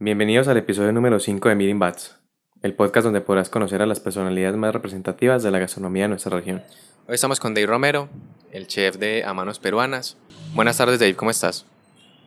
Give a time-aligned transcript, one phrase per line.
[0.00, 2.16] Bienvenidos al episodio número 5 de Meeting Bats,
[2.62, 6.36] el podcast donde podrás conocer a las personalidades más representativas de la gastronomía de nuestra
[6.36, 6.62] región.
[7.08, 8.08] Hoy estamos con Dave Romero,
[8.52, 10.16] el chef de A Manos Peruanas.
[10.54, 11.66] Buenas tardes, Dave, ¿cómo estás?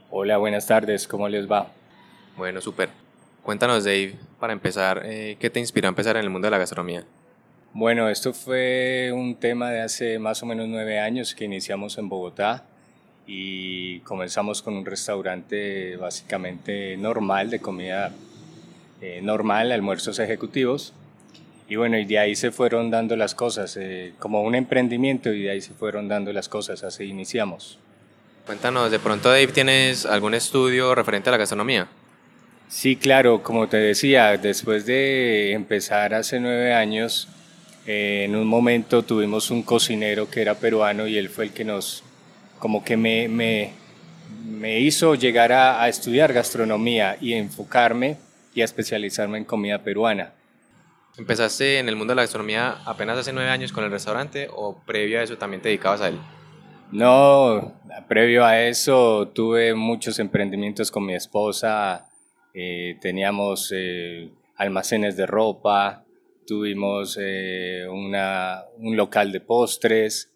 [0.09, 1.71] Hola, buenas tardes, ¿cómo les va?
[2.35, 2.89] Bueno, súper.
[3.41, 6.57] Cuéntanos, Dave, para empezar, eh, ¿qué te inspiró a empezar en el mundo de la
[6.57, 7.05] gastronomía?
[7.71, 12.09] Bueno, esto fue un tema de hace más o menos nueve años que iniciamos en
[12.09, 12.65] Bogotá
[13.27, 18.11] y comenzamos con un restaurante básicamente normal de comida
[19.01, 20.93] eh, normal, almuerzos ejecutivos.
[21.67, 25.43] Y bueno, y de ahí se fueron dando las cosas, eh, como un emprendimiento y
[25.43, 27.79] de ahí se fueron dando las cosas, así iniciamos.
[28.45, 31.87] Cuéntanos, de pronto Dave, ¿tienes algún estudio referente a la gastronomía?
[32.67, 37.27] Sí, claro, como te decía, después de empezar hace nueve años,
[37.87, 41.65] eh, en un momento tuvimos un cocinero que era peruano y él fue el que
[41.65, 42.03] nos
[42.61, 43.73] como que me, me,
[44.45, 48.17] me hizo llegar a, a, estudiar gastronomía y enfocarme
[48.53, 50.33] y a especializarme en comida peruana.
[51.17, 54.79] ¿Empezaste en el mundo de la gastronomía apenas hace nueve años con el restaurante o
[54.85, 56.19] previo a eso también te dedicabas a él?
[56.91, 57.73] No,
[58.07, 62.05] previo a eso tuve muchos emprendimientos con mi esposa,
[62.53, 66.05] eh, teníamos eh, almacenes de ropa,
[66.45, 70.31] tuvimos eh, una, un local de postres,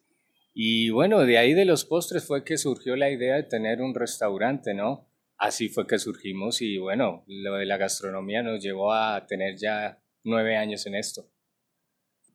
[0.57, 3.93] y bueno, de ahí de los postres fue que surgió la idea de tener un
[3.93, 5.05] restaurante, ¿no?
[5.37, 10.01] Así fue que surgimos y bueno, lo de la gastronomía nos llevó a tener ya
[10.23, 11.29] nueve años en esto.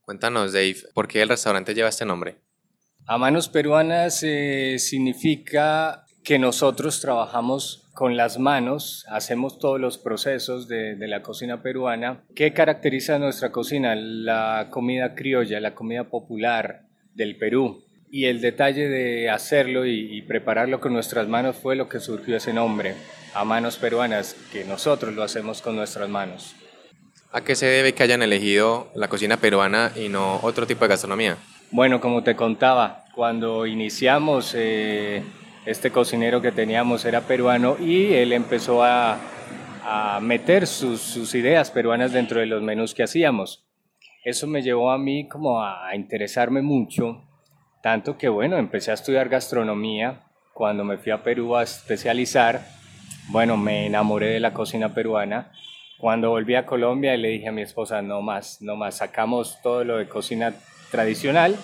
[0.02, 2.36] Cuéntanos, Dave, ¿por qué el restaurante lleva este nombre?
[3.06, 10.68] A manos peruanas eh, significa que nosotros trabajamos con las manos, hacemos todos los procesos
[10.68, 12.22] de, de, la cocina peruana.
[12.34, 13.94] ¿Qué caracteriza nuestra cocina?
[13.94, 20.80] La comida criolla, la comida popular del Perú y el detalle de hacerlo y, prepararlo
[20.80, 22.94] con nuestras manos fue lo que surgió ese nombre,
[23.34, 26.56] a manos peruanas, que nosotros lo hacemos con nuestras manos.
[27.32, 30.88] ¿A qué se debe que hayan elegido la cocina peruana y no otro tipo de
[30.88, 31.36] gastronomía?
[31.70, 35.22] Bueno, como te contaba, cuando iniciamos, eh,
[35.64, 39.18] este cocinero que teníamos era peruano y él empezó a,
[39.84, 43.64] a meter sus, sus ideas peruanas dentro de los menús que hacíamos.
[44.24, 47.29] Eso me llevó a mí como a interesarme mucho
[47.82, 50.22] tanto que bueno, empecé a estudiar gastronomía.
[50.52, 52.66] Cuando me fui a Perú a especializar,
[53.28, 55.52] bueno, me enamoré de la cocina peruana.
[55.98, 59.84] Cuando volví a Colombia le dije a mi esposa, no más, no más, sacamos todo
[59.84, 60.54] lo de cocina
[60.90, 61.56] tradicional,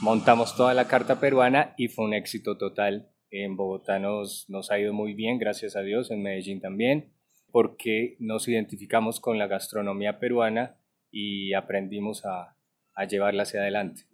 [0.00, 3.08] montamos toda la carta peruana y fue un éxito total.
[3.30, 7.12] En Bogotá nos, nos ha ido muy bien, gracias a Dios, en Medellín también,
[7.50, 10.76] porque nos identificamos con la gastronomía peruana
[11.10, 12.56] y aprendimos a,
[12.94, 14.11] a llevarla hacia adelante.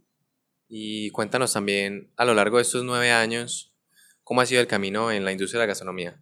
[0.69, 3.75] Y cuéntanos también, a lo largo de estos nueve años,
[4.23, 6.21] ¿cómo ha sido el camino en la industria de la gastronomía?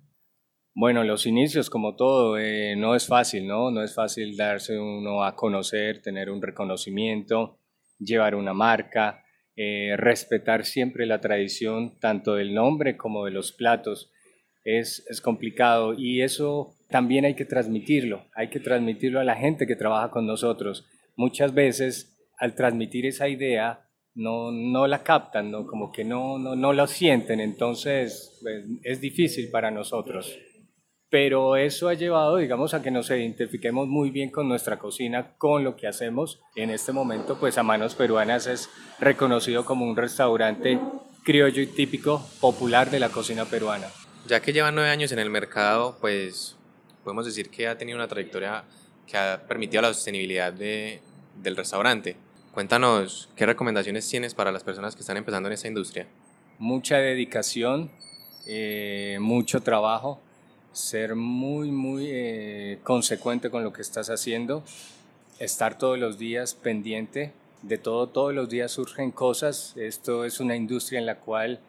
[0.73, 3.71] Bueno, los inicios, como todo, eh, no es fácil, ¿no?
[3.71, 7.59] No es fácil darse uno a conocer, tener un reconocimiento,
[7.99, 9.25] llevar una marca,
[9.57, 14.13] eh, respetar siempre la tradición, tanto del nombre como de los platos.
[14.65, 19.67] Es, es complicado y eso también hay que transmitirlo, hay que transmitirlo a la gente
[19.67, 20.87] que trabaja con nosotros.
[21.17, 23.86] Muchas veces, al transmitir esa idea,
[24.17, 25.67] no, no la captan, ¿no?
[25.67, 30.37] como que no, no, no lo sienten, entonces pues, es difícil para nosotros.
[31.09, 35.63] Pero eso ha llevado, digamos, a que nos identifiquemos muy bien con nuestra cocina, con
[35.63, 36.41] lo que hacemos.
[36.57, 38.69] En este momento, pues a Manos Peruanas es
[38.99, 40.81] reconocido como un restaurante
[41.23, 43.87] criollo y típico popular de la cocina peruana.
[44.27, 46.57] Ya que lleva nueve años en el mercado, pues
[47.05, 48.65] podemos decir que ha tenido una trayectoria
[49.07, 51.01] que ha permitido la sostenibilidad de,
[51.37, 52.17] del restaurante.
[52.57, 56.07] Cuéntanos, ¿qué recomendaciones tienes para las personas que están empezando en esta industria?
[56.59, 57.91] Mucha dedicación,
[58.47, 60.23] eh, mucho trabajo,
[60.73, 64.65] ser muy, muy eh, consecuente con lo que estás haciendo,
[65.39, 70.57] estar todos los días pendiente de todo, todos los días surgen cosas, esto es una
[70.57, 71.61] industria en la cual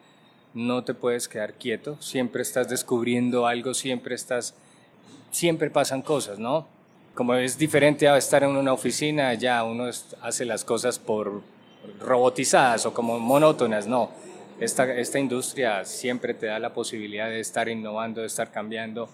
[0.54, 4.54] no te puedes quedar quieto, siempre estás descubriendo algo, siempre estás,
[5.32, 6.66] siempre pasan cosas, ¿no?
[7.18, 9.90] Como es diferente a estar en una oficina, ya uno
[10.22, 11.42] hace las cosas por
[11.98, 14.12] robotizadas o como monótonas, no.
[14.60, 19.08] Esta, esta industria siempre te da la posibilidad de estar innovando, de estar cambiando,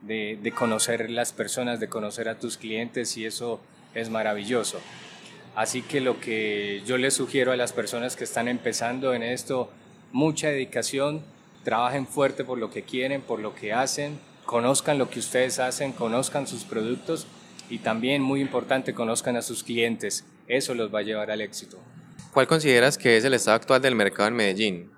[0.00, 3.60] de, de conocer las personas, de conocer a tus clientes y eso
[3.92, 4.78] es maravilloso.
[5.54, 9.68] Así que lo que yo les sugiero a las personas que están empezando en esto,
[10.10, 11.20] mucha dedicación,
[11.64, 15.92] trabajen fuerte por lo que quieren, por lo que hacen, conozcan lo que ustedes hacen,
[15.92, 17.26] conozcan sus productos
[17.72, 20.26] y también, muy importante, conozcan a sus clientes.
[20.46, 21.78] Eso los va a llevar al éxito.
[22.30, 24.90] ¿Cuál consideras que es el estado actual del mercado en Medellín?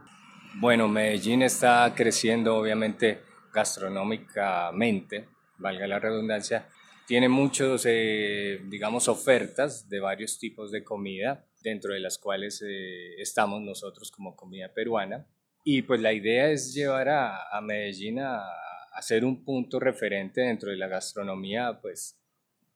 [0.56, 3.20] Bueno, Medellín está creciendo obviamente
[3.52, 6.66] gastronómicamente, valga la redundancia,
[7.06, 13.14] tiene muchos, eh, digamos, ofertas de varios tipos de comida, dentro de las cuales eh,
[13.18, 15.28] estamos nosotros como comida peruana.
[15.62, 20.40] Y pues la idea es llevar a, a Medellín a, a, ser un punto referente
[20.40, 22.18] dentro de la gastronomía, pues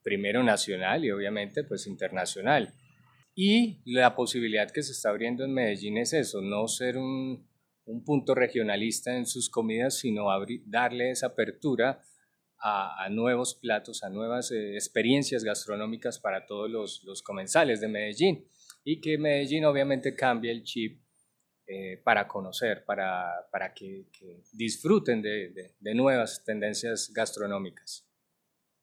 [0.02, 2.74] primero nacional y obviamente pues internacional.
[3.34, 7.48] Y la posibilidad que se está abriendo en Medellín es eso, no ser un,
[7.84, 12.02] un punto regionalista en sus comidas, sino abrir, darle esa apertura
[12.58, 17.88] a, a, nuevos platos, a nuevas eh, experiencias gastronómicas para todos los, los, comensales de
[17.88, 18.48] Medellín.
[18.84, 21.00] Y que Medellín obviamente cambie el chip
[21.66, 28.07] eh, para conocer, para, para que, que disfruten de, de, de nuevas tendencias gastronómicas.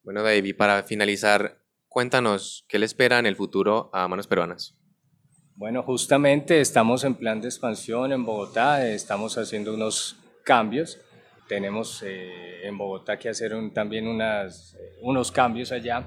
[0.05, 1.57] Bueno, David, para finalizar,
[1.87, 4.75] cuéntanos qué le espera en el futuro a Manos Peruanas.
[5.55, 10.99] Bueno, justamente estamos en plan de expansión en Bogotá, estamos haciendo unos cambios.
[11.47, 16.03] Tenemos eh, en Bogotá que hacer también unos cambios allá.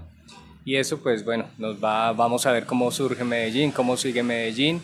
[0.64, 4.80] Y eso, pues bueno, nos va, vamos a ver cómo surge Medellín, cómo sigue Medellín.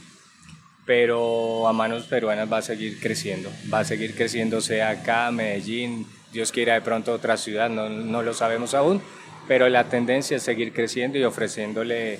[0.86, 6.04] Pero a manos peruanas va a seguir creciendo, va a seguir creciendo, sea acá, Medellín,
[6.34, 9.00] Dios quiera de pronto otra ciudad, no, no lo sabemos aún,
[9.46, 12.18] pero la tendencia es seguir creciendo y ofreciéndole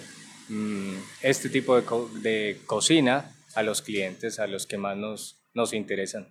[0.48, 5.36] mmm, este tipo de, co de, cocina a los clientes, a los que más nos,
[5.52, 6.28] nos interesan.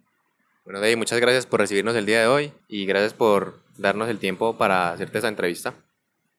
[0.63, 4.17] Bueno, David, muchas gracias por recibirnos el día de hoy y gracias por darnos el
[4.17, 5.73] tiempo para hacerte esta entrevista.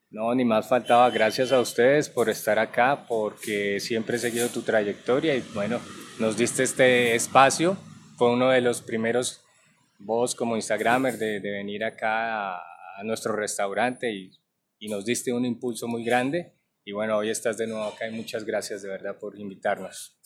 [0.09, 1.11] No, ni más faltaba.
[1.11, 5.79] Gracias a ustedes por estar acá, porque siempre he seguido tu trayectoria y bueno,
[6.17, 7.77] nos diste este espacio.
[8.17, 9.44] Fue uno de los primeros
[9.99, 12.63] vos como Instagramer de, de venir acá a,
[12.97, 14.31] a, nuestro restaurante y,
[14.79, 16.53] y nos diste un impulso muy grande.
[16.83, 20.17] Y bueno, hoy estás de nuevo acá y muchas gracias de verdad por invitarnos.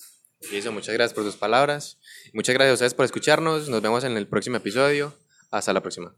[0.52, 2.00] Y eso, muchas gracias por tus palabras.
[2.34, 3.70] Muchas gracias a ustedes por escucharnos.
[3.70, 5.14] Nos vemos en el próximo episodio.
[5.52, 6.16] Hasta la próxima.